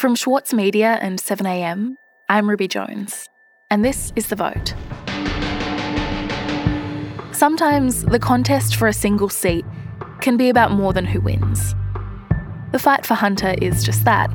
From 0.00 0.14
Schwartz 0.14 0.54
Media 0.54 0.98
and 1.02 1.18
7am, 1.18 1.96
I'm 2.26 2.48
Ruby 2.48 2.66
Jones, 2.66 3.28
and 3.70 3.84
this 3.84 4.14
is 4.16 4.28
The 4.28 4.34
Vote. 4.34 4.72
Sometimes 7.34 8.06
the 8.06 8.18
contest 8.18 8.76
for 8.76 8.88
a 8.88 8.94
single 8.94 9.28
seat 9.28 9.66
can 10.22 10.38
be 10.38 10.48
about 10.48 10.72
more 10.72 10.94
than 10.94 11.04
who 11.04 11.20
wins. 11.20 11.74
The 12.72 12.78
fight 12.78 13.04
for 13.04 13.12
Hunter 13.12 13.54
is 13.60 13.84
just 13.84 14.06
that. 14.06 14.34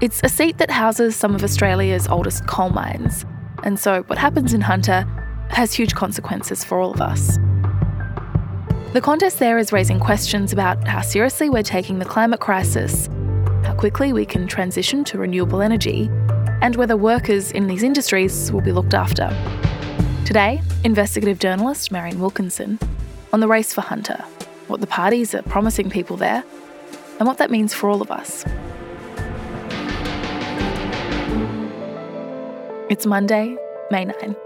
It's 0.00 0.20
a 0.22 0.28
seat 0.28 0.58
that 0.58 0.70
houses 0.70 1.16
some 1.16 1.34
of 1.34 1.42
Australia's 1.42 2.06
oldest 2.06 2.46
coal 2.46 2.70
mines, 2.70 3.26
and 3.64 3.80
so 3.80 4.04
what 4.04 4.16
happens 4.16 4.54
in 4.54 4.60
Hunter 4.60 5.02
has 5.48 5.72
huge 5.72 5.96
consequences 5.96 6.62
for 6.62 6.78
all 6.78 6.92
of 6.92 7.00
us. 7.00 7.36
The 8.92 9.00
contest 9.02 9.40
there 9.40 9.58
is 9.58 9.72
raising 9.72 9.98
questions 9.98 10.52
about 10.52 10.86
how 10.86 11.00
seriously 11.00 11.50
we're 11.50 11.64
taking 11.64 11.98
the 11.98 12.04
climate 12.04 12.38
crisis 12.38 13.08
quickly 13.80 14.12
we 14.12 14.26
can 14.26 14.46
transition 14.46 15.02
to 15.02 15.16
renewable 15.16 15.62
energy, 15.62 16.10
and 16.60 16.76
whether 16.76 16.98
workers 16.98 17.50
in 17.50 17.66
these 17.66 17.82
industries 17.82 18.52
will 18.52 18.60
be 18.60 18.72
looked 18.72 18.92
after. 18.92 19.34
Today, 20.26 20.60
investigative 20.84 21.38
journalist 21.38 21.90
Marian 21.90 22.20
Wilkinson 22.20 22.78
on 23.32 23.40
the 23.40 23.48
race 23.48 23.72
for 23.72 23.80
Hunter, 23.80 24.22
what 24.66 24.82
the 24.82 24.86
parties 24.86 25.34
are 25.34 25.40
promising 25.44 25.88
people 25.88 26.18
there, 26.18 26.44
and 27.18 27.26
what 27.26 27.38
that 27.38 27.50
means 27.50 27.72
for 27.72 27.88
all 27.88 28.02
of 28.02 28.10
us. 28.10 28.44
It's 32.90 33.06
Monday, 33.06 33.56
May 33.90 34.04
9. 34.04 34.36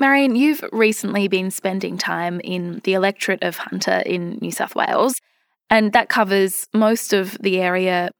Marian, 0.00 0.34
you've 0.34 0.64
recently 0.72 1.28
been 1.28 1.50
spending 1.50 1.98
time 1.98 2.40
in 2.40 2.80
the 2.84 2.94
electorate 2.94 3.42
of 3.42 3.58
Hunter 3.58 4.02
in 4.06 4.38
New 4.40 4.50
South 4.50 4.74
Wales, 4.74 5.20
and 5.68 5.92
that 5.92 6.08
covers 6.08 6.66
most 6.72 7.12
of 7.12 7.36
the 7.38 7.60
area 7.60 8.10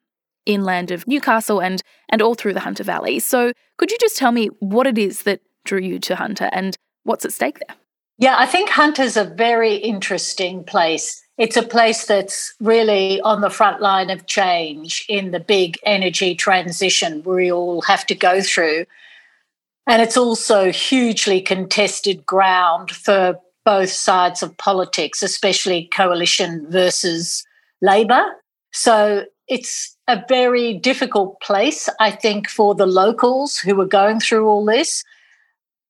inland 0.44 0.90
of 0.90 1.06
Newcastle 1.06 1.60
and, 1.60 1.82
and 2.10 2.20
all 2.20 2.34
through 2.34 2.52
the 2.52 2.60
Hunter 2.60 2.84
Valley. 2.84 3.18
So, 3.18 3.52
could 3.78 3.90
you 3.90 3.96
just 3.98 4.18
tell 4.18 4.30
me 4.30 4.48
what 4.60 4.86
it 4.86 4.98
is 4.98 5.22
that 5.22 5.40
drew 5.64 5.80
you 5.80 5.98
to 6.00 6.16
Hunter 6.16 6.50
and 6.52 6.76
what's 7.04 7.24
at 7.24 7.32
stake 7.32 7.58
there? 7.66 7.76
Yeah, 8.18 8.34
I 8.38 8.44
think 8.44 8.68
Hunter's 8.68 9.16
a 9.16 9.24
very 9.24 9.76
interesting 9.76 10.64
place. 10.64 11.22
It's 11.38 11.56
a 11.56 11.62
place 11.62 12.04
that's 12.04 12.52
really 12.60 13.18
on 13.22 13.40
the 13.40 13.48
front 13.48 13.80
line 13.80 14.10
of 14.10 14.26
change 14.26 15.06
in 15.08 15.30
the 15.30 15.40
big 15.40 15.78
energy 15.86 16.34
transition 16.34 17.22
we 17.22 17.50
all 17.50 17.80
have 17.82 18.04
to 18.08 18.14
go 18.14 18.42
through. 18.42 18.84
And 19.90 20.00
it's 20.00 20.16
also 20.16 20.70
hugely 20.70 21.40
contested 21.40 22.24
ground 22.24 22.92
for 22.92 23.40
both 23.64 23.90
sides 23.90 24.40
of 24.40 24.56
politics, 24.56 25.20
especially 25.20 25.88
coalition 25.92 26.64
versus 26.70 27.44
Labor. 27.82 28.24
So 28.72 29.24
it's 29.48 29.96
a 30.06 30.22
very 30.28 30.74
difficult 30.74 31.40
place, 31.40 31.88
I 31.98 32.12
think, 32.12 32.48
for 32.48 32.76
the 32.76 32.86
locals 32.86 33.58
who 33.58 33.80
are 33.80 33.86
going 33.86 34.20
through 34.20 34.46
all 34.46 34.64
this. 34.64 35.02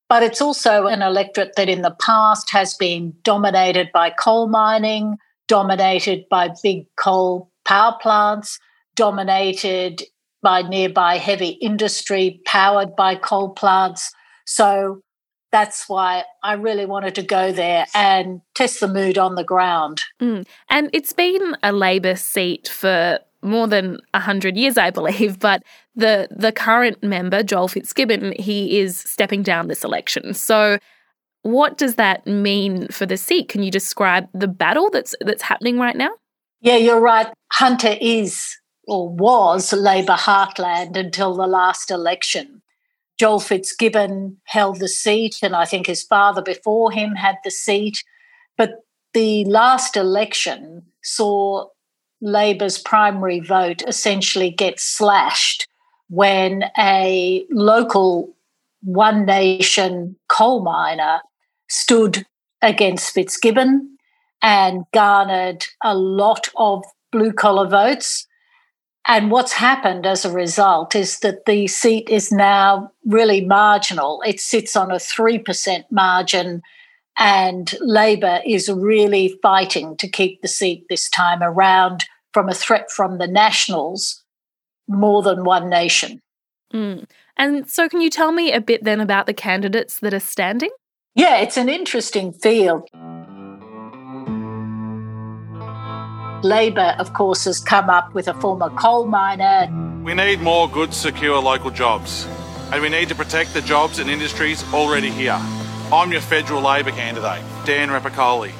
But 0.09 0.23
it's 0.23 0.41
also 0.41 0.87
an 0.87 1.03
electorate 1.03 1.57
that 1.57 1.69
in 1.69 1.83
the 1.83 1.95
past 2.01 2.49
has 2.53 2.73
been 2.73 3.13
dominated 3.23 3.91
by 3.93 4.09
coal 4.09 4.49
mining, 4.49 5.19
dominated 5.47 6.25
by 6.31 6.49
big 6.63 6.87
coal 6.97 7.51
power 7.67 7.99
plants, 8.01 8.59
dominated 8.97 10.05
by 10.43 10.63
nearby 10.63 11.19
heavy 11.19 11.51
industry 11.51 12.41
powered 12.47 12.97
by 12.97 13.15
coal 13.15 13.51
plants. 13.51 14.13
So 14.47 15.03
that's 15.53 15.89
why 15.89 16.25
I 16.43 16.55
really 16.55 16.87
wanted 16.87 17.15
to 17.17 17.23
go 17.23 17.53
there 17.53 17.87
and 17.95 18.41
test 18.55 18.81
the 18.81 18.89
mood 18.89 19.19
on 19.19 19.35
the 19.35 19.45
ground. 19.45 20.03
Mm. 20.21 20.47
And 20.69 20.91
it's 20.93 21.13
been 21.13 21.57
a 21.63 21.73
Labor 21.73 22.17
seat 22.17 22.69
for 22.69 23.19
more 23.43 23.67
than 23.67 23.99
100 24.13 24.57
years, 24.57 24.79
I 24.79 24.91
believe, 24.91 25.39
but 25.41 25.63
the, 25.95 26.29
the 26.31 26.53
current 26.53 27.03
member, 27.03 27.43
Joel 27.43 27.69
Fitzgibbon, 27.69 28.35
he 28.39 28.79
is 28.79 28.99
stepping 28.99 29.43
down 29.43 29.69
this 29.69 29.85
election. 29.85 30.35
So 30.35 30.79
what 31.43 31.79
does 31.79 31.95
that 31.95 32.27
mean 32.27 32.89
for 32.89 33.07
the 33.07 33.17
seat? 33.17 33.49
Can 33.49 33.63
you 33.63 33.71
describe 33.71 34.29
the 34.35 34.49
battle 34.49 34.91
that's 34.91 35.15
that's 35.21 35.43
happening 35.43 35.79
right 35.79 35.97
now? 35.97 36.11
Yeah, 36.61 36.77
you're 36.77 37.01
right. 37.01 37.29
Hunter 37.53 37.97
is 38.01 38.60
or 38.91 39.09
was 39.09 39.73
Labor 39.73 40.15
heartland 40.15 40.97
until 40.97 41.37
the 41.37 41.47
last 41.47 41.93
election. 41.93 42.61
Joel 43.21 43.39
Fitzgibbon 43.39 44.39
held 44.47 44.81
the 44.81 44.89
seat, 44.89 45.39
and 45.45 45.55
I 45.55 45.65
think 45.65 45.87
his 45.87 46.03
father 46.03 46.43
before 46.43 46.91
him 46.91 47.15
had 47.15 47.37
the 47.45 47.53
seat. 47.53 48.03
But 48.59 48.85
the 49.15 49.45
last 49.45 49.97
election 49.97 50.83
saw 51.05 51.67
Labor's 52.21 52.79
primary 52.79 53.39
vote 53.39 53.83
essentially 53.87 54.51
get 54.51 54.81
slashed 54.81 55.69
when 56.09 56.65
a 56.77 57.47
local 57.49 58.35
One 58.83 59.25
Nation 59.25 60.17
coal 60.29 60.65
miner 60.65 61.21
stood 61.69 62.27
against 62.61 63.15
Fitzgibbon 63.15 63.97
and 64.43 64.83
garnered 64.93 65.65
a 65.81 65.95
lot 65.95 66.49
of 66.57 66.83
blue 67.13 67.33
collar 67.33 67.69
votes 67.69 68.27
and 69.07 69.31
what's 69.31 69.53
happened 69.53 70.07
as 70.07 70.25
a 70.25 70.33
result 70.33 70.95
is 70.95 71.21
that 71.21 71.47
the 71.47 71.67
seat 71.67 72.09
is 72.09 72.31
now 72.31 72.93
really 73.07 73.41
marginal. 73.41 74.23
It 74.27 74.41
sits 74.41 74.77
on 74.77 74.91
a 74.91 74.97
3% 74.97 75.85
margin, 75.91 76.63
and 77.19 77.75
Labor 77.81 78.41
is 78.47 78.69
really 78.69 79.39
fighting 79.43 79.97
to 79.97 80.09
keep 80.09 80.43
the 80.43 80.49
seat 80.49 80.87
this 80.89 81.09
time 81.09 81.43
around 81.43 82.05
from 82.33 82.49
a 82.49 82.55
threat 82.55 82.91
from 82.91 83.19
the 83.19 83.27
Nationals 83.27 84.23
more 84.87 85.23
than 85.23 85.45
one 85.45 85.69
nation. 85.69 86.21
Mm. 86.73 87.07
And 87.37 87.69
so, 87.69 87.89
can 87.89 88.01
you 88.01 88.11
tell 88.11 88.33
me 88.33 88.53
a 88.53 88.61
bit 88.61 88.85
then 88.85 89.01
about 89.01 89.27
the 89.27 89.35
candidates 89.35 89.99
that 90.01 90.15
are 90.15 90.21
standing? 90.21 90.71
Yeah, 91.15 91.39
it's 91.39 91.57
an 91.57 91.69
interesting 91.69 92.33
field. 92.33 92.89
Labor, 96.43 96.95
of 96.99 97.13
course, 97.13 97.45
has 97.45 97.61
come 97.61 97.91
up 97.91 98.15
with 98.15 98.27
a 98.29 98.35
former 98.35 98.71
coal 98.71 99.07
miner. 99.07 99.69
We 100.03 100.15
need 100.15 100.41
more 100.41 100.69
good, 100.69 100.95
secure 100.95 101.39
local 101.39 101.71
jobs, 101.71 102.27
and 102.73 102.81
we 102.81 102.89
need 102.89 103.09
to 103.11 103.15
protect 103.15 103.53
the 103.53 103.61
jobs 103.61 103.99
and 103.99 104.09
industries 104.09 104.65
already 104.73 105.11
here. 105.11 105.39
I'm 105.93 106.13
your 106.13 106.23
federal 106.23 106.63
Labor 106.63 106.93
candidate, 106.93 107.43
Dan 107.67 107.89
Repacholi. 107.89 108.53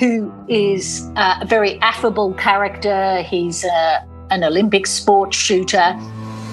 Who 0.00 0.32
is 0.48 1.06
a 1.16 1.44
very 1.46 1.78
affable 1.80 2.32
character. 2.34 3.22
He's 3.22 3.64
a, 3.64 4.06
an 4.30 4.42
Olympic 4.42 4.86
sports 4.86 5.36
shooter. 5.36 5.94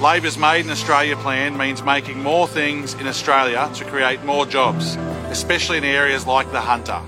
Labor's 0.01 0.37
Made 0.37 0.65
in 0.65 0.71
Australia 0.71 1.15
plan 1.15 1.55
means 1.57 1.83
making 1.83 2.21
more 2.21 2.47
things 2.47 2.95
in 2.95 3.07
Australia 3.07 3.71
to 3.75 3.85
create 3.85 4.23
more 4.23 4.45
jobs, 4.45 4.95
especially 5.29 5.77
in 5.77 5.83
areas 5.83 6.27
like 6.27 6.51
the 6.51 6.59
Hunter. 6.59 7.01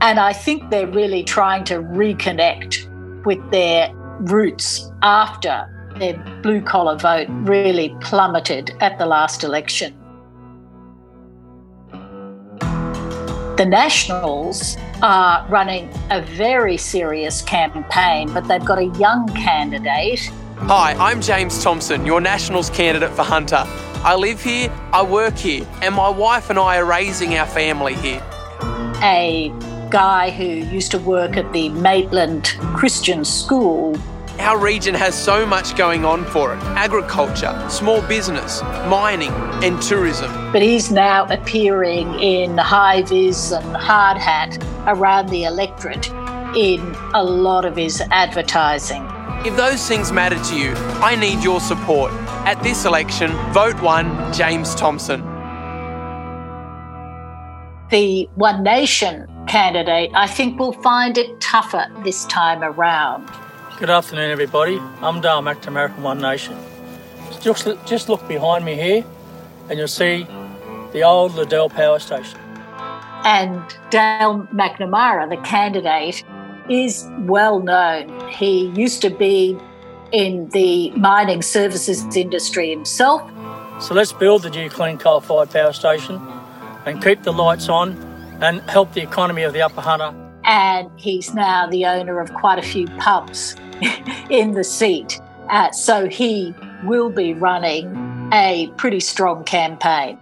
And 0.00 0.20
I 0.20 0.32
think 0.32 0.70
they're 0.70 0.86
really 0.86 1.24
trying 1.24 1.64
to 1.64 1.80
reconnect 1.80 3.24
with 3.24 3.50
their 3.50 3.92
roots 4.20 4.92
after 5.02 5.74
their 5.98 6.14
blue 6.42 6.60
collar 6.60 6.96
vote 6.96 7.26
really 7.28 7.96
plummeted 8.00 8.76
at 8.80 8.96
the 8.98 9.06
last 9.06 9.42
election. 9.42 9.98
The 13.56 13.66
Nationals 13.66 14.76
are 15.02 15.44
running 15.48 15.90
a 16.10 16.22
very 16.22 16.76
serious 16.76 17.42
campaign, 17.42 18.32
but 18.32 18.46
they've 18.46 18.64
got 18.64 18.78
a 18.78 18.86
young 19.00 19.26
candidate. 19.34 20.30
Hi, 20.58 20.92
I'm 20.94 21.20
James 21.20 21.60
Thomson, 21.60 22.06
your 22.06 22.20
Nationals 22.20 22.70
candidate 22.70 23.10
for 23.10 23.24
Hunter. 23.24 23.64
I 24.04 24.14
live 24.14 24.40
here, 24.40 24.70
I 24.92 25.02
work 25.02 25.36
here, 25.36 25.66
and 25.82 25.92
my 25.92 26.08
wife 26.08 26.50
and 26.50 26.58
I 26.58 26.78
are 26.78 26.84
raising 26.84 27.36
our 27.36 27.46
family 27.46 27.94
here. 27.94 28.22
A 29.02 29.52
guy 29.90 30.30
who 30.30 30.44
used 30.44 30.90
to 30.92 30.98
work 30.98 31.36
at 31.36 31.52
the 31.52 31.68
Maitland 31.70 32.56
Christian 32.76 33.24
School. 33.24 33.96
Our 34.38 34.58
region 34.58 34.94
has 34.94 35.20
so 35.20 35.44
much 35.44 35.76
going 35.76 36.04
on 36.04 36.24
for 36.26 36.54
it 36.54 36.62
agriculture, 36.76 37.66
small 37.68 38.02
business, 38.02 38.62
mining, 38.86 39.32
and 39.64 39.80
tourism. 39.82 40.30
But 40.52 40.62
he's 40.62 40.92
now 40.92 41.26
appearing 41.26 42.20
in 42.20 42.56
high 42.56 43.02
vis 43.02 43.50
and 43.52 43.76
hard 43.76 44.16
hat 44.16 44.62
around 44.86 45.28
the 45.28 45.44
electorate 45.44 46.08
in 46.56 46.80
a 47.14 47.22
lot 47.22 47.64
of 47.64 47.76
his 47.76 48.00
advertising. 48.10 49.04
If 49.44 49.56
those 49.56 49.86
things 49.86 50.12
matter 50.12 50.42
to 50.50 50.58
you, 50.58 50.72
I 51.00 51.16
need 51.16 51.42
your 51.42 51.60
support. 51.60 52.12
At 52.46 52.62
this 52.62 52.84
election, 52.84 53.30
vote 53.52 53.80
one 53.82 54.32
James 54.32 54.74
Thomson. 54.74 55.37
The 57.90 58.28
One 58.34 58.62
Nation 58.62 59.26
candidate, 59.46 60.10
I 60.12 60.26
think 60.26 60.58
will 60.58 60.74
find 60.74 61.16
it 61.16 61.40
tougher 61.40 61.86
this 62.04 62.26
time 62.26 62.62
around. 62.62 63.30
Good 63.78 63.88
afternoon, 63.88 64.30
everybody. 64.30 64.78
I'm 65.00 65.22
Dale 65.22 65.40
McNamara 65.40 65.94
from 65.94 66.02
One 66.02 66.20
Nation. 66.20 66.54
Just, 67.40 67.66
just 67.86 68.10
look 68.10 68.28
behind 68.28 68.66
me 68.66 68.74
here 68.74 69.06
and 69.70 69.78
you'll 69.78 69.88
see 69.88 70.26
the 70.92 71.02
old 71.02 71.34
Liddell 71.34 71.70
Power 71.70 71.98
Station. 71.98 72.38
And 73.24 73.58
Dale 73.88 74.46
McNamara, 74.52 75.30
the 75.30 75.38
candidate, 75.38 76.22
is 76.68 77.08
well 77.20 77.58
known. 77.58 78.28
He 78.28 78.66
used 78.66 79.00
to 79.00 79.08
be 79.08 79.56
in 80.12 80.50
the 80.50 80.90
mining 80.90 81.40
services 81.40 82.04
industry 82.14 82.68
himself. 82.68 83.22
So 83.80 83.94
let's 83.94 84.12
build 84.12 84.42
the 84.42 84.50
new 84.50 84.68
clean 84.68 84.98
coal 84.98 85.22
fired 85.22 85.50
power 85.50 85.72
station 85.72 86.20
and 86.88 87.02
keep 87.02 87.22
the 87.22 87.32
lights 87.32 87.68
on 87.68 87.96
and 88.40 88.60
help 88.70 88.92
the 88.94 89.02
economy 89.02 89.42
of 89.42 89.52
the 89.52 89.62
Upper 89.62 89.80
Hunter. 89.80 90.14
And 90.44 90.90
he's 90.96 91.34
now 91.34 91.66
the 91.66 91.86
owner 91.86 92.20
of 92.20 92.32
quite 92.34 92.58
a 92.58 92.62
few 92.62 92.86
pubs 92.98 93.54
in 94.30 94.52
the 94.52 94.64
seat. 94.64 95.20
Uh, 95.50 95.70
so 95.72 96.08
he 96.08 96.54
will 96.84 97.10
be 97.10 97.34
running 97.34 98.30
a 98.32 98.70
pretty 98.76 99.00
strong 99.00 99.44
campaign. 99.44 100.18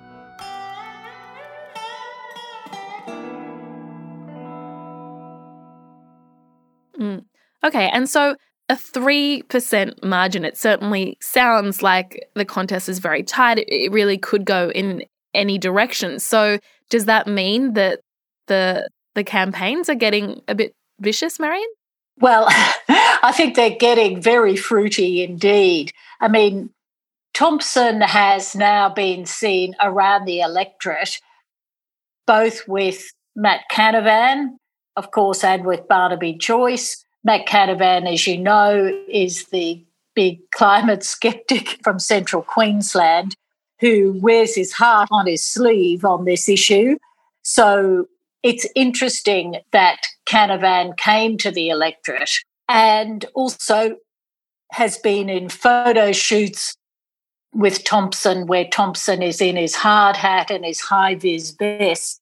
Mm. 6.99 7.25
Okay, 7.65 7.91
and 7.93 8.09
so 8.09 8.37
a 8.69 8.75
3% 8.75 10.03
margin, 10.03 10.45
it 10.45 10.57
certainly 10.57 11.19
sounds 11.21 11.83
like 11.83 12.29
the 12.35 12.45
contest 12.45 12.89
is 12.89 12.99
very 12.99 13.23
tight. 13.23 13.65
It 13.69 13.93
really 13.93 14.19
could 14.19 14.45
go 14.45 14.71
in 14.71 15.05
any 15.37 15.59
direction. 15.59 16.19
So, 16.19 16.59
does 16.91 17.05
that 17.05 17.27
mean 17.27 17.75
that 17.75 18.01
the 18.47 18.89
the 19.15 19.25
campaigns 19.25 19.89
are 19.89 19.95
getting 19.95 20.43
a 20.49 20.55
bit 20.55 20.73
vicious, 21.01 21.39
Marian? 21.39 21.69
Well, 22.19 22.47
I 22.89 23.33
think 23.35 23.57
they're 23.57 23.71
getting 23.71 24.21
very 24.21 24.57
fruity 24.57 25.23
indeed. 25.23 25.93
I 26.21 26.29
mean, 26.29 26.71
Thomson 27.35 28.01
has 28.01 28.55
now 28.55 28.89
been 28.89 29.27
seen 29.27 29.75
around 29.83 30.25
the 30.25 30.41
electorate, 30.41 31.21
both 32.27 32.67
with 32.67 33.13
Matt 33.35 33.63
Canavan, 33.71 34.57
of 34.97 35.11
course, 35.11 35.45
and 35.45 35.67
with 35.67 35.89
Barnaby 35.89 36.35
Joyce. 36.35 37.05
Matt 37.25 37.47
Canavan, 37.47 38.11
as 38.11 38.27
you 38.27 38.39
know, 38.39 38.91
is 39.09 39.47
the 39.47 39.85
big 40.15 40.39
climate 40.55 41.05
skeptic 41.05 41.79
from 41.83 41.99
central 41.99 42.43
Queensland 42.43 43.35
who 43.81 44.19
wears 44.23 44.55
his 44.55 44.73
heart 44.73 45.09
on 45.11 45.27
his 45.27 45.45
sleeve 45.45 46.05
on 46.05 46.25
this 46.25 46.49
issue. 46.49 46.97
So 47.43 48.07
it's 48.43 48.67
interesting 48.75 49.57
that 49.73 49.99
Canavan 50.29 50.97
came 50.97 51.37
to 51.39 51.51
the 51.51 51.69
electorate 51.69 52.31
and 52.69 53.25
also 53.35 53.97
has 54.73 54.99
been 54.99 55.29
in 55.29 55.49
photo 55.49 56.13
shoots 56.13 56.77
with 57.53 57.85
Thomson, 57.85 58.47
where 58.47 58.67
Thomson 58.67 59.23
is 59.23 59.41
in 59.41 59.57
his 59.57 59.75
hard 59.75 60.17
hat 60.17 60.51
and 60.51 60.65
his 60.65 60.81
high 60.81 61.15
vis 61.15 61.53
vest, 61.53 62.21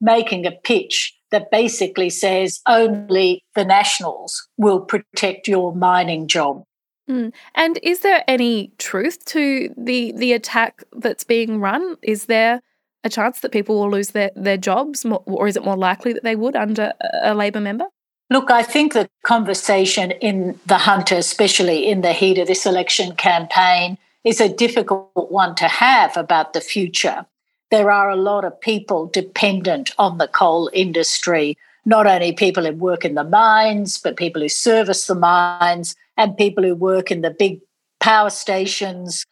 making 0.00 0.46
a 0.46 0.52
pitch 0.52 1.16
that 1.30 1.50
basically 1.50 2.10
says 2.10 2.60
only 2.68 3.42
the 3.54 3.64
nationals 3.64 4.46
will 4.56 4.80
protect 4.80 5.48
your 5.48 5.74
mining 5.74 6.28
job. 6.28 6.62
Mm. 7.08 7.32
And 7.54 7.78
is 7.82 8.00
there 8.00 8.24
any 8.26 8.72
truth 8.78 9.24
to 9.26 9.72
the 9.76 10.12
the 10.12 10.32
attack 10.32 10.82
that's 10.92 11.24
being 11.24 11.60
run? 11.60 11.96
Is 12.02 12.26
there 12.26 12.62
a 13.04 13.08
chance 13.08 13.40
that 13.40 13.52
people 13.52 13.78
will 13.78 13.90
lose 13.90 14.08
their, 14.08 14.30
their 14.34 14.56
jobs, 14.56 15.04
or 15.04 15.46
is 15.46 15.56
it 15.56 15.64
more 15.64 15.76
likely 15.76 16.12
that 16.12 16.24
they 16.24 16.34
would 16.34 16.56
under 16.56 16.92
a 17.22 17.34
Labor 17.34 17.60
member? 17.60 17.86
Look, 18.28 18.50
I 18.50 18.64
think 18.64 18.92
the 18.92 19.08
conversation 19.22 20.10
in 20.10 20.58
the 20.66 20.78
Hunter, 20.78 21.14
especially 21.14 21.88
in 21.88 22.00
the 22.00 22.12
heat 22.12 22.38
of 22.38 22.48
this 22.48 22.66
election 22.66 23.14
campaign, 23.14 23.98
is 24.24 24.40
a 24.40 24.52
difficult 24.52 25.30
one 25.30 25.54
to 25.54 25.68
have 25.68 26.16
about 26.16 26.52
the 26.52 26.60
future. 26.60 27.24
There 27.70 27.92
are 27.92 28.10
a 28.10 28.16
lot 28.16 28.44
of 28.44 28.60
people 28.60 29.06
dependent 29.06 29.92
on 29.98 30.18
the 30.18 30.26
coal 30.26 30.68
industry, 30.72 31.56
not 31.84 32.08
only 32.08 32.32
people 32.32 32.64
who 32.64 32.72
work 32.72 33.04
in 33.04 33.14
the 33.14 33.22
mines, 33.22 33.98
but 33.98 34.16
people 34.16 34.42
who 34.42 34.48
service 34.48 35.06
the 35.06 35.14
mines 35.14 35.94
and 36.16 36.36
people 36.36 36.64
who 36.64 36.74
work 36.74 37.10
in 37.10 37.20
the 37.20 37.30
big 37.30 37.60
power 38.00 38.30
stations. 38.30 39.24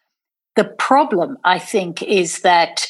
The 0.56 0.64
problem, 0.64 1.38
I 1.44 1.58
think, 1.58 2.02
is 2.02 2.40
that 2.40 2.86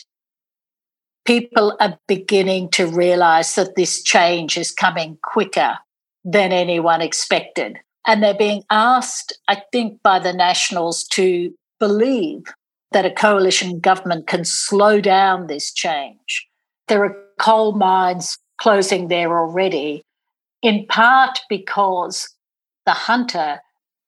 people 1.25 1.77
are 1.81 1.99
beginning 2.07 2.71
to 2.71 2.87
realize 2.87 3.55
that 3.55 3.77
this 3.77 4.03
change 4.03 4.59
is 4.59 4.71
coming 4.71 5.19
quicker 5.23 5.79
than 6.25 6.53
anyone 6.53 7.01
expected. 7.01 7.79
And 8.07 8.23
they're 8.23 8.35
being 8.35 8.65
asked, 8.71 9.39
I 9.49 9.63
think, 9.73 10.03
by 10.03 10.19
the 10.19 10.33
Nationals 10.33 11.05
to 11.09 11.55
believe 11.81 12.45
that 12.93 13.07
a 13.07 13.11
coalition 13.11 13.81
government 13.81 14.27
can 14.27 14.45
slow 14.45 15.01
down 15.01 15.47
this 15.47 15.73
change. 15.73 16.47
There 16.89 17.05
are 17.05 17.17
coal 17.39 17.73
mines 17.73 18.39
closing 18.61 19.09
there 19.09 19.37
already, 19.39 20.05
in 20.63 20.87
part 20.87 21.41
because 21.49 22.29
the 22.87 22.93
Hunter 22.93 23.61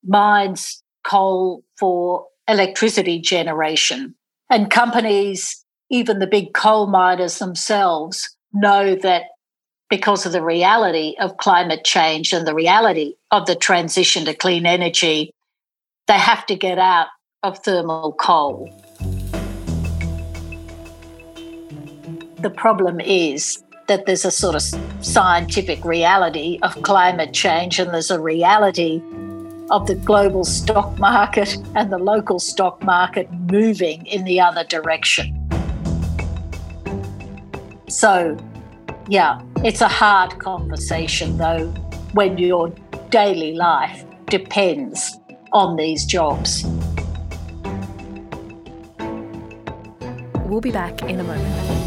mines 0.05 0.81
coal 1.03 1.63
for 1.77 2.25
electricity 2.47 3.19
generation. 3.19 4.15
And 4.49 4.69
companies 4.69 5.63
even 5.89 6.19
the 6.19 6.27
big 6.27 6.53
coal 6.53 6.87
miners 6.87 7.39
themselves 7.39 8.35
know 8.53 8.95
that 8.95 9.23
because 9.89 10.25
of 10.25 10.33
the 10.33 10.43
reality 10.43 11.15
of 11.19 11.37
climate 11.37 11.85
change 11.85 12.33
and 12.33 12.45
the 12.45 12.53
reality 12.53 13.13
of 13.31 13.45
the 13.45 13.55
transition 13.55 14.25
to 14.25 14.33
clean 14.33 14.65
energy, 14.65 15.31
they 16.07 16.17
have 16.17 16.45
to 16.47 16.55
get 16.55 16.77
out 16.77 17.07
of 17.43 17.59
thermal 17.59 18.13
coal. 18.13 18.69
The 22.39 22.49
problem 22.49 22.99
is 22.99 23.63
that 23.87 24.05
there's 24.05 24.25
a 24.25 24.31
sort 24.31 24.55
of 24.55 24.61
scientific 25.03 25.83
reality 25.85 26.59
of 26.61 26.81
climate 26.81 27.33
change, 27.33 27.79
and 27.79 27.93
there's 27.93 28.11
a 28.11 28.19
reality 28.19 29.01
of 29.69 29.87
the 29.87 29.95
global 29.95 30.43
stock 30.43 30.97
market 30.97 31.57
and 31.75 31.91
the 31.91 31.97
local 31.97 32.39
stock 32.39 32.81
market 32.83 33.31
moving 33.51 34.05
in 34.05 34.23
the 34.23 34.39
other 34.39 34.63
direction. 34.63 35.33
So, 37.89 38.37
yeah, 39.07 39.41
it's 39.63 39.81
a 39.81 39.87
hard 39.87 40.39
conversation 40.39 41.37
though 41.37 41.67
when 42.13 42.37
your 42.37 42.69
daily 43.09 43.53
life 43.53 44.03
depends 44.27 45.17
on 45.53 45.75
these 45.75 46.05
jobs. 46.05 46.65
We'll 50.45 50.61
be 50.61 50.71
back 50.71 51.01
in 51.03 51.19
a 51.19 51.23
moment. 51.23 51.86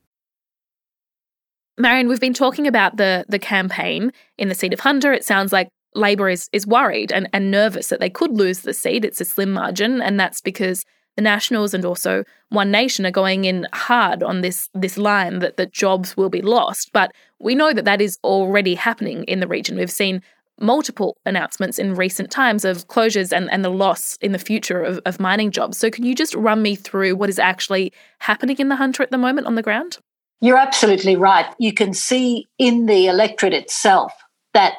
Marian, 1.81 2.07
we've 2.07 2.19
been 2.19 2.33
talking 2.33 2.67
about 2.67 2.97
the 2.97 3.25
the 3.27 3.39
campaign 3.39 4.13
in 4.37 4.49
the 4.49 4.55
seat 4.55 4.71
of 4.71 4.81
Hunter. 4.81 5.11
It 5.11 5.25
sounds 5.25 5.51
like 5.51 5.69
Labor 5.95 6.29
is, 6.29 6.47
is 6.53 6.67
worried 6.67 7.11
and, 7.11 7.27
and 7.33 7.49
nervous 7.49 7.87
that 7.87 7.99
they 7.99 8.09
could 8.09 8.37
lose 8.37 8.59
the 8.59 8.73
seat. 8.73 9.03
It's 9.03 9.19
a 9.19 9.25
slim 9.25 9.51
margin, 9.51 9.99
and 9.99 10.19
that's 10.19 10.41
because 10.41 10.85
the 11.15 11.23
Nationals 11.23 11.73
and 11.73 11.83
also 11.83 12.23
One 12.49 12.69
Nation 12.69 13.05
are 13.05 13.11
going 13.11 13.45
in 13.45 13.67
hard 13.73 14.21
on 14.21 14.41
this 14.41 14.69
this 14.75 14.95
line 14.95 15.39
that 15.39 15.57
the 15.57 15.65
jobs 15.65 16.15
will 16.15 16.29
be 16.29 16.43
lost. 16.43 16.91
But 16.93 17.11
we 17.39 17.55
know 17.55 17.73
that 17.73 17.85
that 17.85 17.99
is 17.99 18.19
already 18.23 18.75
happening 18.75 19.23
in 19.23 19.39
the 19.39 19.47
region. 19.47 19.75
We've 19.75 19.89
seen 19.89 20.21
multiple 20.59 21.17
announcements 21.25 21.79
in 21.79 21.95
recent 21.95 22.29
times 22.29 22.63
of 22.63 22.87
closures 22.89 23.35
and, 23.35 23.51
and 23.51 23.65
the 23.65 23.69
loss 23.69 24.17
in 24.21 24.33
the 24.33 24.37
future 24.37 24.83
of, 24.83 24.99
of 25.07 25.19
mining 25.19 25.49
jobs. 25.49 25.79
So 25.79 25.89
can 25.89 26.05
you 26.05 26.13
just 26.13 26.35
run 26.35 26.61
me 26.61 26.75
through 26.75 27.15
what 27.15 27.29
is 27.29 27.39
actually 27.39 27.91
happening 28.19 28.57
in 28.59 28.69
the 28.69 28.75
Hunter 28.75 29.01
at 29.01 29.09
the 29.09 29.17
moment 29.17 29.47
on 29.47 29.55
the 29.55 29.63
ground? 29.63 29.97
You're 30.43 30.57
absolutely 30.57 31.15
right. 31.15 31.45
You 31.59 31.71
can 31.71 31.93
see 31.93 32.47
in 32.57 32.87
the 32.87 33.05
electorate 33.05 33.53
itself 33.53 34.11
that 34.55 34.73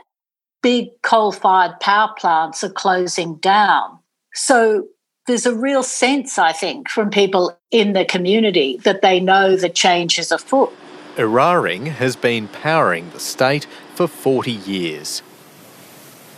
big 0.61 0.89
coal 1.03 1.31
fired 1.31 1.79
power 1.81 2.11
plants 2.19 2.65
are 2.65 2.73
closing 2.73 3.37
down. 3.37 4.01
So 4.35 4.89
there's 5.29 5.47
a 5.47 5.55
real 5.55 5.85
sense, 5.85 6.37
I 6.37 6.53
think, 6.53 6.89
from 6.89 7.11
people 7.11 7.57
in 7.71 7.93
the 7.93 8.05
community 8.05 8.79
that 8.79 9.03
they 9.03 9.21
know 9.21 9.55
the 9.55 9.69
change 9.69 10.19
is 10.19 10.33
afoot. 10.33 10.73
Eraring 11.15 11.87
has 11.87 12.17
been 12.17 12.49
powering 12.49 13.11
the 13.11 13.21
state 13.21 13.67
for 13.95 14.09
40 14.09 14.51
years. 14.51 15.23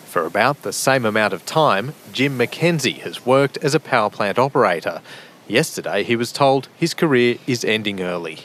For 0.04 0.26
about 0.26 0.62
the 0.62 0.72
same 0.72 1.06
amount 1.06 1.32
of 1.32 1.46
time, 1.46 1.94
Jim 2.12 2.38
McKenzie 2.38 2.98
has 2.98 3.24
worked 3.24 3.56
as 3.58 3.74
a 3.74 3.80
power 3.80 4.10
plant 4.10 4.38
operator. 4.38 5.00
Yesterday, 5.48 6.02
he 6.02 6.14
was 6.14 6.30
told 6.30 6.68
his 6.76 6.92
career 6.92 7.38
is 7.46 7.64
ending 7.64 8.02
early. 8.02 8.40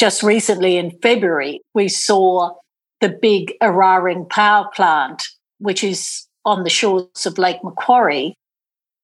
Just 0.00 0.22
recently 0.22 0.78
in 0.78 0.92
February, 1.02 1.60
we 1.74 1.86
saw 1.86 2.54
the 3.02 3.10
big 3.10 3.52
Eraring 3.62 4.26
power 4.30 4.66
plant, 4.74 5.24
which 5.58 5.84
is 5.84 6.26
on 6.46 6.64
the 6.64 6.70
shores 6.70 7.26
of 7.26 7.36
Lake 7.36 7.62
Macquarie, 7.62 8.34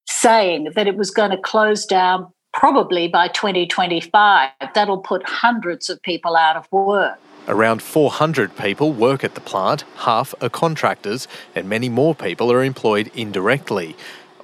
saying 0.09 0.71
that 0.73 0.87
it 0.87 0.97
was 0.97 1.11
going 1.11 1.29
to 1.29 1.37
close 1.37 1.85
down 1.85 2.33
probably 2.51 3.07
by 3.07 3.27
2025. 3.27 4.49
That'll 4.73 4.97
put 4.97 5.21
hundreds 5.23 5.87
of 5.91 6.01
people 6.01 6.35
out 6.35 6.55
of 6.55 6.67
work. 6.71 7.19
Around 7.47 7.83
400 7.83 8.57
people 8.57 8.91
work 8.91 9.23
at 9.23 9.35
the 9.35 9.41
plant, 9.41 9.83
half 9.97 10.33
are 10.41 10.49
contractors, 10.49 11.27
and 11.53 11.69
many 11.69 11.89
more 11.89 12.15
people 12.15 12.51
are 12.51 12.63
employed 12.63 13.11
indirectly. 13.13 13.95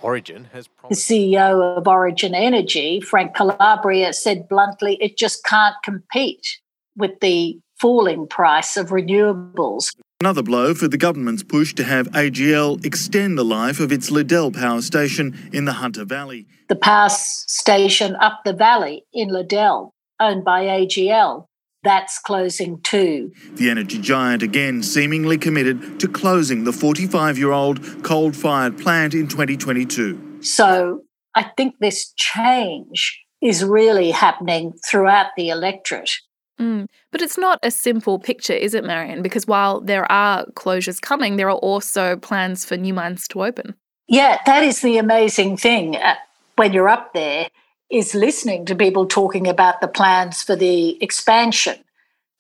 Origin 0.03 0.49
has 0.53 0.67
promised. 0.67 1.07
The 1.07 1.31
CEO 1.31 1.77
of 1.77 1.87
Origin 1.87 2.35
Energy, 2.35 2.99
Frank 2.99 3.35
Calabria, 3.35 4.13
said 4.13 4.47
bluntly 4.49 4.97
it 5.01 5.17
just 5.17 5.43
can't 5.45 5.75
compete 5.83 6.59
with 6.95 7.19
the 7.21 7.57
falling 7.79 8.27
price 8.27 8.77
of 8.77 8.89
renewables. 8.89 9.89
Another 10.21 10.43
blow 10.43 10.73
for 10.73 10.87
the 10.87 10.97
government's 10.97 11.43
push 11.43 11.73
to 11.73 11.83
have 11.83 12.07
AGL 12.11 12.85
extend 12.85 13.37
the 13.37 13.43
life 13.43 13.79
of 13.79 13.91
its 13.91 14.11
Liddell 14.11 14.51
power 14.51 14.81
station 14.81 15.49
in 15.51 15.65
the 15.65 15.73
Hunter 15.73 16.05
Valley. 16.05 16.47
The 16.69 16.75
power 16.75 17.09
station 17.09 18.15
up 18.17 18.41
the 18.45 18.53
valley 18.53 19.03
in 19.13 19.29
Liddell, 19.29 19.93
owned 20.19 20.45
by 20.45 20.63
AGL, 20.65 21.45
that's 21.83 22.19
closing 22.19 22.81
too. 22.81 23.31
The 23.55 23.69
energy 23.69 23.99
giant 23.99 24.43
again 24.43 24.83
seemingly 24.83 25.37
committed 25.37 25.99
to 25.99 26.07
closing 26.07 26.63
the 26.63 26.73
45 26.73 27.37
year 27.37 27.51
old 27.51 28.03
coal 28.03 28.31
fired 28.31 28.77
plant 28.77 29.13
in 29.13 29.27
2022. 29.27 30.41
So 30.41 31.03
I 31.35 31.43
think 31.43 31.75
this 31.79 32.13
change 32.15 33.19
is 33.41 33.63
really 33.63 34.11
happening 34.11 34.73
throughout 34.89 35.27
the 35.35 35.49
electorate. 35.49 36.11
Mm. 36.59 36.87
But 37.11 37.21
it's 37.21 37.37
not 37.37 37.59
a 37.63 37.71
simple 37.71 38.19
picture, 38.19 38.53
is 38.53 38.73
it, 38.73 38.83
Marian? 38.83 39.21
Because 39.21 39.47
while 39.47 39.81
there 39.81 40.09
are 40.11 40.45
closures 40.51 41.01
coming, 41.01 41.35
there 41.35 41.49
are 41.49 41.57
also 41.57 42.15
plans 42.15 42.63
for 42.63 42.77
new 42.77 42.93
mines 42.93 43.27
to 43.29 43.43
open. 43.43 43.75
Yeah, 44.07 44.39
that 44.45 44.63
is 44.63 44.81
the 44.81 44.97
amazing 44.97 45.57
thing 45.57 45.95
uh, 45.95 46.15
when 46.55 46.73
you're 46.73 46.89
up 46.89 47.13
there 47.13 47.49
is 47.91 48.15
listening 48.15 48.65
to 48.65 48.75
people 48.75 49.05
talking 49.05 49.47
about 49.47 49.81
the 49.81 49.87
plans 49.87 50.41
for 50.41 50.55
the 50.55 51.01
expansion 51.01 51.83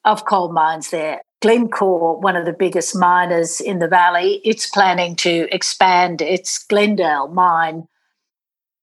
of 0.05 0.25
coal 0.25 0.51
mines 0.51 0.89
there. 0.89 1.21
Glencore, 1.41 2.19
one 2.19 2.35
of 2.35 2.45
the 2.45 2.53
biggest 2.53 2.95
miners 2.95 3.59
in 3.59 3.79
the 3.79 3.87
valley, 3.87 4.41
it's 4.45 4.69
planning 4.69 5.15
to 5.17 5.47
expand 5.53 6.21
its 6.21 6.65
Glendell 6.65 7.33
mine. 7.33 7.87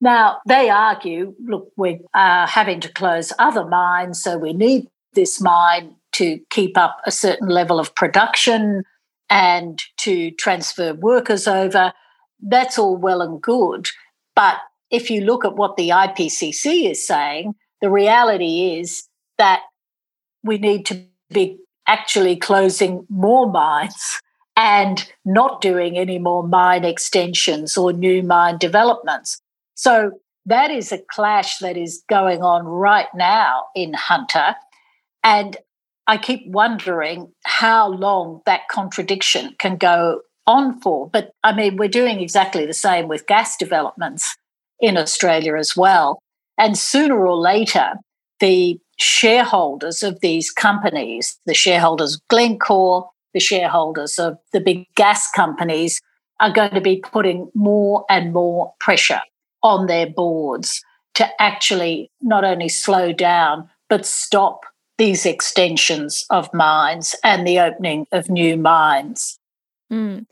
Now, 0.00 0.38
they 0.47 0.69
argue 0.71 1.35
look, 1.43 1.73
we 1.76 2.00
are 2.14 2.47
having 2.47 2.81
to 2.81 2.93
close 2.93 3.33
other 3.38 3.64
mines, 3.64 4.23
so 4.23 4.38
we 4.38 4.52
need 4.52 4.88
this 5.14 5.40
mine 5.40 5.97
to 6.12 6.38
keep 6.50 6.76
up 6.76 6.99
a 7.07 7.11
certain 7.11 7.49
level 7.49 7.81
of 7.81 7.95
production 7.95 8.85
and 9.29 9.81
to 9.99 10.31
transfer 10.33 10.95
workers 10.95 11.47
over. 11.47 11.93
That's 12.40 12.79
all 12.79 12.97
well 12.97 13.23
and 13.23 13.40
good. 13.40 13.88
But 14.35 14.57
if 14.90 15.11
you 15.11 15.23
look 15.23 15.44
at 15.44 15.56
what 15.56 15.76
the 15.76 15.90
IPCC 15.90 16.90
is 16.90 17.06
saying, 17.06 17.54
the 17.80 17.90
reality 17.90 18.78
is 18.78 19.09
that 19.38 19.62
we 20.42 20.59
need 20.59 20.85
to 20.87 21.06
be 21.30 21.59
actually 21.87 22.37
closing 22.37 23.06
more 23.09 23.50
mines 23.50 24.20
and 24.56 25.11
not 25.25 25.61
doing 25.61 25.97
any 25.97 26.18
more 26.18 26.47
mine 26.47 26.85
extensions 26.85 27.76
or 27.76 27.92
new 27.92 28.23
mine 28.23 28.59
developments. 28.59 29.40
So 29.75 30.12
that 30.47 30.70
is 30.70 30.92
a 30.92 31.00
clash 31.11 31.59
that 31.59 31.76
is 31.76 32.02
going 32.09 32.42
on 32.42 32.64
right 32.66 33.09
now 33.14 33.66
in 33.75 33.94
Hunter. 33.94 34.54
And 35.23 35.56
I 36.06 36.18
keep 36.18 36.47
wondering 36.47 37.32
how 37.44 37.88
long 37.88 38.42
that 38.47 38.68
contradiction 38.68 39.54
can 39.59 39.76
go 39.76 40.23
on 40.47 40.80
for. 40.80 41.09
But 41.09 41.30
I 41.44 41.54
mean, 41.54 41.76
we're 41.76 41.88
doing 41.88 42.20
exactly 42.20 42.66
the 42.66 42.75
same 42.75 43.09
with 43.09 43.26
gas 43.26 43.56
developments 43.56 44.37
in 44.81 44.97
Australia 44.97 45.57
as 45.57 45.77
well. 45.77 46.21
And 46.59 46.77
sooner 46.77 47.27
or 47.27 47.37
later, 47.37 47.95
the 48.41 48.79
shareholders 48.99 50.03
of 50.03 50.21
these 50.21 50.51
companies, 50.51 51.39
the 51.47 51.55
shareholders 51.55 52.17
of 52.17 52.21
Glencore, 52.29 53.09
the 53.33 53.41
shareholders 53.41 54.19
of 54.19 54.39
the 54.53 54.61
big 54.61 54.85
gas 54.95 55.31
companies, 55.31 56.01
are 56.41 56.53
going 56.53 56.73
to 56.73 56.81
be 56.81 56.97
putting 56.97 57.51
more 57.55 58.05
and 58.09 58.33
more 58.33 58.73
pressure 58.81 59.21
on 59.63 59.87
their 59.87 60.07
boards 60.07 60.83
to 61.15 61.29
actually 61.41 62.11
not 62.23 62.45
only 62.45 62.69
slow 62.69 63.13
down, 63.13 63.69
but 63.89 64.07
stop 64.07 64.61
these 64.97 65.27
extensions 65.27 66.25
of 66.31 66.53
mines 66.53 67.15
and 67.25 67.47
the 67.47 67.59
opening 67.59 68.07
of 68.13 68.29
new 68.29 68.57
mines. 68.57 69.39
Mm. 69.93 70.27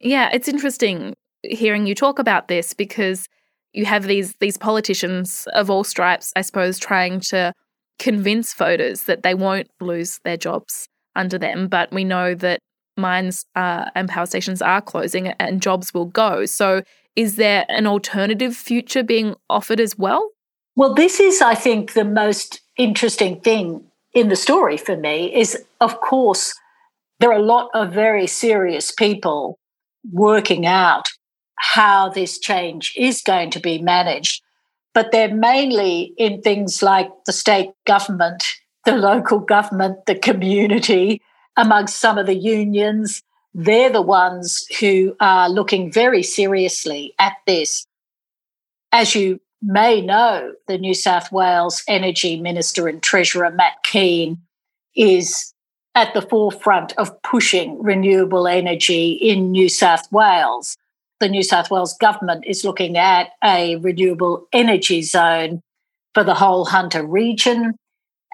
Yeah, 0.00 0.30
it's 0.32 0.48
interesting 0.48 1.14
hearing 1.42 1.86
you 1.86 1.94
talk 1.94 2.18
about 2.18 2.48
this 2.48 2.72
because 2.72 3.26
you 3.74 3.84
have 3.84 4.04
these 4.04 4.34
these 4.36 4.56
politicians 4.56 5.46
of 5.52 5.68
all 5.68 5.84
stripes, 5.84 6.32
I 6.36 6.42
suppose, 6.42 6.78
trying 6.78 7.20
to 7.20 7.52
convince 7.98 8.54
voters 8.54 9.04
that 9.04 9.22
they 9.22 9.34
won't 9.34 9.68
lose 9.80 10.20
their 10.24 10.36
jobs 10.36 10.88
under 11.14 11.38
them. 11.38 11.68
But 11.68 11.92
we 11.92 12.04
know 12.04 12.34
that 12.36 12.60
mines 12.96 13.44
uh, 13.54 13.86
and 13.94 14.08
power 14.08 14.26
stations 14.26 14.62
are 14.62 14.80
closing 14.80 15.28
and 15.28 15.60
jobs 15.60 15.92
will 15.92 16.06
go. 16.06 16.46
So, 16.46 16.82
is 17.16 17.36
there 17.36 17.66
an 17.68 17.86
alternative 17.86 18.56
future 18.56 19.02
being 19.02 19.34
offered 19.50 19.80
as 19.80 19.98
well? 19.98 20.30
Well, 20.76 20.94
this 20.94 21.20
is, 21.20 21.40
I 21.40 21.54
think, 21.54 21.92
the 21.92 22.04
most 22.04 22.60
interesting 22.76 23.40
thing 23.40 23.84
in 24.12 24.28
the 24.28 24.36
story 24.36 24.76
for 24.76 24.96
me 24.96 25.34
is, 25.34 25.64
of 25.80 26.00
course, 26.00 26.54
there 27.20 27.30
are 27.30 27.38
a 27.38 27.42
lot 27.42 27.70
of 27.74 27.92
very 27.92 28.26
serious 28.26 28.90
people 28.90 29.58
working 30.12 30.66
out 30.66 31.08
how 31.56 32.08
this 32.08 32.38
change 32.38 32.92
is 32.96 33.22
going 33.22 33.50
to 33.50 33.60
be 33.60 33.78
managed, 33.78 34.42
but 34.92 35.12
they're 35.12 35.34
mainly 35.34 36.14
in 36.16 36.40
things 36.40 36.82
like 36.82 37.10
the 37.26 37.32
state 37.32 37.70
government, 37.86 38.44
the 38.84 38.96
local 38.96 39.38
government, 39.38 40.06
the 40.06 40.14
community, 40.14 41.20
amongst 41.56 41.96
some 41.96 42.18
of 42.18 42.26
the 42.26 42.36
unions. 42.36 43.22
They're 43.54 43.90
the 43.90 44.02
ones 44.02 44.66
who 44.80 45.16
are 45.20 45.48
looking 45.48 45.92
very 45.92 46.22
seriously 46.22 47.14
at 47.18 47.34
this. 47.46 47.86
As 48.92 49.14
you 49.14 49.40
may 49.62 50.00
know 50.00 50.52
the 50.68 50.78
New 50.78 50.94
South 50.94 51.32
Wales 51.32 51.82
Energy 51.88 52.40
Minister 52.40 52.88
and 52.88 53.02
Treasurer, 53.02 53.50
Matt 53.50 53.82
Kean, 53.84 54.38
is 54.94 55.54
at 55.94 56.12
the 56.14 56.22
forefront 56.22 56.92
of 56.98 57.22
pushing 57.22 57.80
renewable 57.82 58.46
energy 58.46 59.12
in 59.12 59.52
New 59.52 59.68
South 59.68 60.10
Wales. 60.12 60.76
The 61.24 61.30
New 61.30 61.42
South 61.42 61.70
Wales 61.70 61.96
government 61.96 62.44
is 62.46 62.66
looking 62.66 62.98
at 62.98 63.30
a 63.42 63.76
renewable 63.76 64.46
energy 64.52 65.00
zone 65.00 65.62
for 66.12 66.22
the 66.22 66.34
whole 66.34 66.66
Hunter 66.66 67.02
region. 67.02 67.76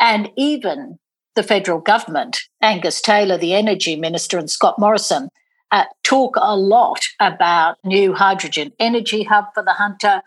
And 0.00 0.28
even 0.36 0.98
the 1.36 1.44
federal 1.44 1.78
government, 1.78 2.40
Angus 2.60 3.00
Taylor, 3.00 3.38
the 3.38 3.54
energy 3.54 3.94
minister, 3.94 4.38
and 4.38 4.50
Scott 4.50 4.76
Morrison, 4.76 5.28
uh, 5.70 5.84
talk 6.02 6.34
a 6.40 6.56
lot 6.56 6.98
about 7.20 7.76
new 7.84 8.12
hydrogen 8.12 8.72
energy 8.80 9.22
hub 9.22 9.44
for 9.54 9.62
the 9.62 9.74
Hunter 9.74 10.22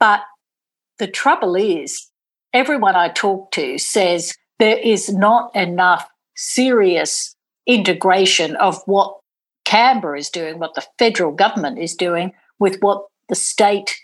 but 0.00 0.22
the 0.98 1.08
trouble 1.08 1.54
is, 1.54 2.08
everyone 2.54 2.96
I 2.96 3.08
talk 3.10 3.50
to 3.50 3.76
says 3.76 4.34
there 4.58 4.78
is 4.78 5.12
not 5.12 5.54
enough 5.54 6.08
serious 6.36 7.36
integration 7.66 8.56
of 8.56 8.80
what 8.86 9.18
Canberra 9.72 10.18
is 10.18 10.28
doing, 10.28 10.58
what 10.58 10.74
the 10.74 10.84
federal 10.98 11.32
government 11.32 11.78
is 11.78 11.94
doing, 11.94 12.32
with 12.58 12.76
what 12.82 13.06
the 13.30 13.34
state 13.34 13.96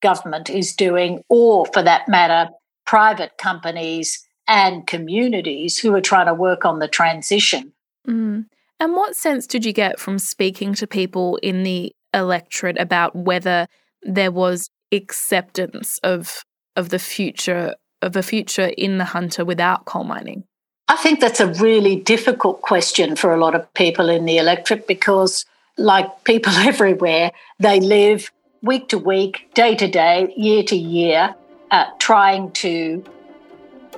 government 0.00 0.48
is 0.48 0.72
doing, 0.72 1.20
or 1.28 1.66
for 1.74 1.82
that 1.82 2.08
matter, 2.08 2.48
private 2.86 3.36
companies 3.36 4.24
and 4.46 4.86
communities 4.86 5.80
who 5.80 5.92
are 5.96 6.00
trying 6.00 6.26
to 6.26 6.34
work 6.34 6.64
on 6.64 6.78
the 6.78 6.86
transition. 6.86 7.72
Mm. 8.06 8.44
And 8.78 8.94
what 8.94 9.16
sense 9.16 9.48
did 9.48 9.64
you 9.64 9.72
get 9.72 9.98
from 9.98 10.20
speaking 10.20 10.74
to 10.74 10.86
people 10.86 11.40
in 11.42 11.64
the 11.64 11.92
electorate 12.14 12.78
about 12.78 13.16
whether 13.16 13.66
there 14.02 14.30
was 14.30 14.70
acceptance 14.92 15.98
of 16.04 16.44
of 16.76 16.90
the 16.90 17.00
future 17.00 17.74
of 18.00 18.14
a 18.14 18.22
future 18.22 18.70
in 18.78 18.98
the 18.98 19.06
hunter 19.06 19.44
without 19.44 19.86
coal 19.86 20.04
mining? 20.04 20.44
I 20.88 20.94
think 20.94 21.18
that's 21.18 21.40
a 21.40 21.52
really 21.54 21.96
difficult 21.96 22.62
question 22.62 23.16
for 23.16 23.34
a 23.34 23.36
lot 23.36 23.56
of 23.56 23.72
people 23.74 24.08
in 24.08 24.24
the 24.24 24.38
electorate 24.38 24.86
because, 24.86 25.44
like 25.76 26.24
people 26.24 26.52
everywhere, 26.56 27.32
they 27.58 27.80
live 27.80 28.30
week 28.62 28.88
to 28.90 28.98
week, 28.98 29.50
day 29.54 29.74
to 29.74 29.88
day, 29.88 30.32
year 30.36 30.62
to 30.62 30.76
year, 30.76 31.34
uh, 31.72 31.86
trying 31.98 32.52
to 32.52 33.04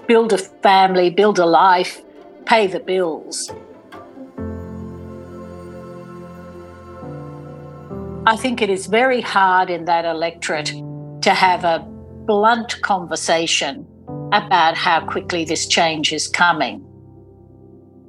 build 0.07 0.33
a 0.33 0.38
family, 0.38 1.11
build 1.11 1.38
a 1.38 1.45
life, 1.45 2.00
pay 2.47 2.66
the 2.66 2.80
bills. 2.80 3.52
I 8.26 8.37
think 8.37 8.62
it 8.62 8.71
is 8.71 8.87
very 8.87 9.21
hard 9.21 9.68
in 9.68 9.85
that 9.85 10.07
electorate 10.07 10.73
to 11.23 11.30
have 11.30 11.64
a 11.64 11.80
blunt 12.26 12.80
conversation 12.80 13.87
about 14.33 14.77
how 14.77 15.01
quickly 15.07 15.45
this 15.45 15.67
change 15.67 16.13
is 16.13 16.29
coming. 16.29 16.85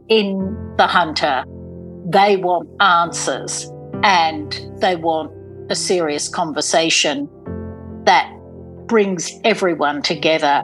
In 0.09 0.73
the 0.77 0.87
Hunter, 0.87 1.43
they 2.05 2.37
want 2.37 2.69
answers 2.81 3.71
and 4.03 4.59
they 4.77 4.95
want 4.95 5.31
a 5.69 5.75
serious 5.75 6.27
conversation 6.27 7.29
that 8.05 8.31
brings 8.87 9.31
everyone 9.43 10.01
together. 10.01 10.63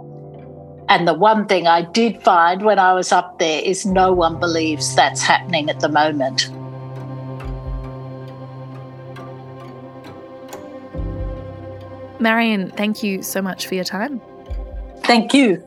And 0.90 1.08
the 1.08 1.14
one 1.14 1.48
thing 1.48 1.68
I 1.68 1.84
did 1.84 2.22
find 2.24 2.64
when 2.64 2.80
I 2.80 2.94
was 2.94 3.12
up 3.12 3.40
there 3.40 3.62
is 3.62 3.86
no 3.86 4.12
one 4.12 4.40
believes 4.40 4.96
that's 4.96 5.22
happening 5.22 5.70
at 5.70 5.80
the 5.80 5.90
moment. 5.90 6.50
Marian, 12.20 12.72
thank 12.72 13.04
you 13.04 13.22
so 13.22 13.42
much 13.42 13.68
for 13.68 13.76
your 13.76 13.84
time. 13.84 14.22
Thank 15.06 15.36
you. 15.36 15.64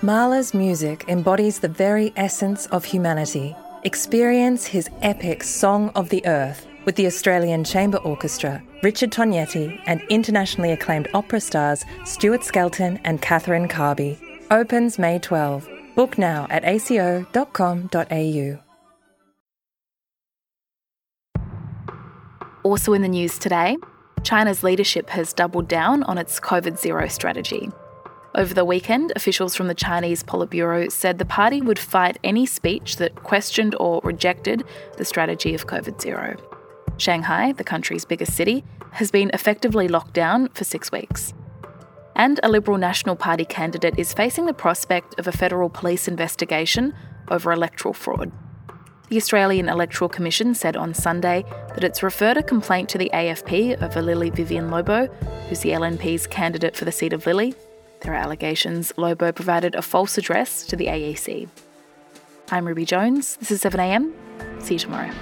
Mahler's 0.00 0.54
music 0.54 1.04
embodies 1.08 1.58
the 1.58 1.66
very 1.66 2.12
essence 2.16 2.66
of 2.66 2.84
humanity. 2.84 3.56
Experience 3.82 4.64
his 4.64 4.88
epic 5.02 5.42
Song 5.42 5.90
of 5.96 6.08
the 6.08 6.24
Earth 6.24 6.68
with 6.84 6.94
the 6.94 7.06
Australian 7.06 7.64
Chamber 7.64 7.98
Orchestra, 7.98 8.62
Richard 8.84 9.10
Tognetti, 9.10 9.80
and 9.86 10.00
internationally 10.08 10.70
acclaimed 10.70 11.08
opera 11.14 11.40
stars 11.40 11.84
Stuart 12.04 12.44
Skelton 12.44 13.00
and 13.02 13.20
Catherine 13.20 13.66
Carby. 13.66 14.16
Opens 14.52 15.00
May 15.00 15.18
12. 15.18 15.77
Book 15.98 16.16
now 16.16 16.46
at 16.48 16.64
aco.com.au. 16.64 18.58
Also 22.62 22.92
in 22.92 23.02
the 23.02 23.08
news 23.08 23.36
today, 23.36 23.76
China's 24.22 24.62
leadership 24.62 25.10
has 25.10 25.32
doubled 25.32 25.66
down 25.66 26.04
on 26.04 26.16
its 26.16 26.38
COVID 26.38 26.78
zero 26.78 27.08
strategy. 27.08 27.68
Over 28.36 28.54
the 28.54 28.64
weekend, 28.64 29.12
officials 29.16 29.56
from 29.56 29.66
the 29.66 29.74
Chinese 29.74 30.22
Politburo 30.22 30.92
said 30.92 31.18
the 31.18 31.24
party 31.24 31.60
would 31.60 31.80
fight 31.80 32.16
any 32.22 32.46
speech 32.46 32.98
that 32.98 33.16
questioned 33.24 33.74
or 33.80 34.00
rejected 34.04 34.62
the 34.98 35.04
strategy 35.04 35.52
of 35.52 35.66
COVID 35.66 36.00
zero. 36.00 36.36
Shanghai, 36.98 37.50
the 37.50 37.64
country's 37.64 38.04
biggest 38.04 38.36
city, 38.36 38.62
has 38.92 39.10
been 39.10 39.32
effectively 39.34 39.88
locked 39.88 40.14
down 40.14 40.48
for 40.50 40.62
six 40.62 40.92
weeks. 40.92 41.34
And 42.18 42.40
a 42.42 42.48
Liberal 42.48 42.78
National 42.78 43.14
Party 43.14 43.44
candidate 43.44 43.94
is 43.96 44.12
facing 44.12 44.46
the 44.46 44.52
prospect 44.52 45.18
of 45.20 45.28
a 45.28 45.32
federal 45.32 45.70
police 45.70 46.08
investigation 46.08 46.92
over 47.28 47.52
electoral 47.52 47.94
fraud. 47.94 48.32
The 49.08 49.16
Australian 49.16 49.68
Electoral 49.68 50.08
Commission 50.10 50.52
said 50.52 50.76
on 50.76 50.92
Sunday 50.92 51.44
that 51.74 51.84
it's 51.84 52.02
referred 52.02 52.36
a 52.36 52.42
complaint 52.42 52.88
to 52.90 52.98
the 52.98 53.10
AFP 53.14 53.80
over 53.80 54.02
Lily 54.02 54.30
Vivian 54.30 54.68
Lobo, 54.70 55.06
who's 55.48 55.60
the 55.60 55.70
LNP's 55.70 56.26
candidate 56.26 56.76
for 56.76 56.84
the 56.84 56.92
seat 56.92 57.12
of 57.12 57.24
Lilley. 57.24 57.54
There 58.00 58.12
are 58.12 58.16
allegations 58.16 58.92
Lobo 58.96 59.32
provided 59.32 59.76
a 59.76 59.82
false 59.82 60.18
address 60.18 60.66
to 60.66 60.76
the 60.76 60.86
AEC. 60.86 61.48
I'm 62.50 62.66
Ruby 62.66 62.84
Jones. 62.84 63.36
This 63.36 63.50
is 63.50 63.62
7am. 63.62 64.12
See 64.60 64.74
you 64.74 64.80
tomorrow. 64.80 65.12